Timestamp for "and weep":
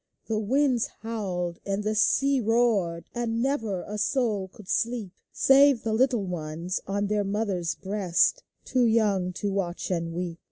9.91-10.39